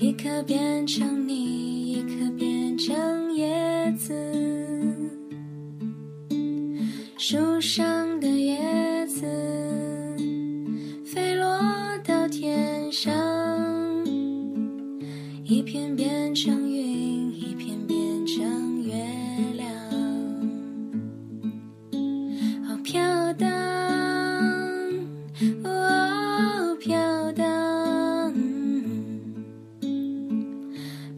[0.00, 4.14] 一颗变成你，一颗变成叶子，
[7.16, 9.26] 树上的叶子
[11.04, 11.58] 飞落
[12.04, 13.12] 到天上，
[15.42, 16.67] 一片变成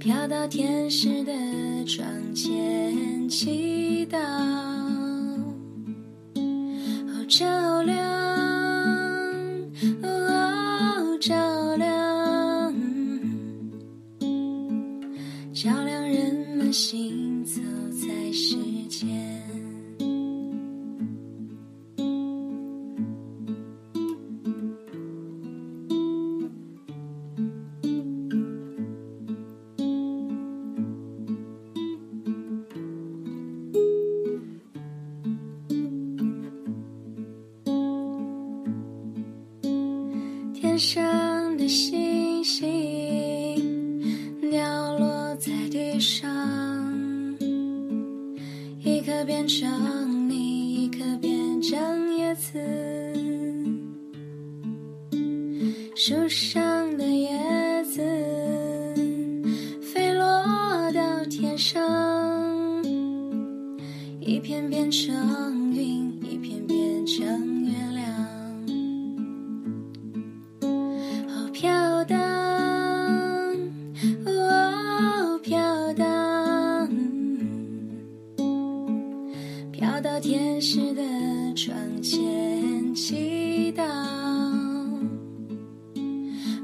[0.00, 1.32] 飘到天使的
[1.84, 2.02] 窗
[2.34, 4.18] 前祈祷，
[6.34, 8.02] 哦，照亮，
[10.02, 12.74] 哦，照亮，
[15.52, 18.56] 照亮人们行走在世
[18.88, 19.49] 间。
[49.24, 52.58] 变成你，一颗变成叶子。
[55.94, 58.00] 树上的叶子
[59.82, 60.22] 飞落
[60.92, 61.80] 到天上，
[64.20, 68.19] 一片变成云，一片变成月亮。
[79.80, 81.02] 飘到天使的
[81.56, 83.82] 窗前祈祷。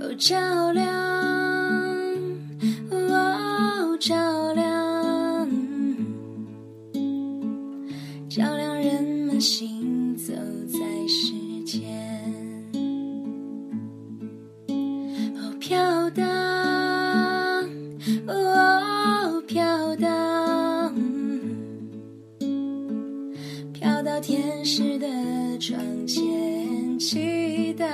[0.00, 0.88] 哦，照亮，
[2.90, 5.46] 哦，照亮，
[8.30, 9.71] 照亮人们心
[24.12, 25.06] 到天使的
[25.58, 27.86] 窗前祈祷。